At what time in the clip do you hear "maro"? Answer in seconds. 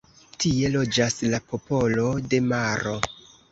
2.51-2.99